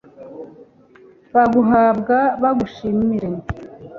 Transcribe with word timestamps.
baguhabwa 1.33 2.17
bagushimire 2.41 3.29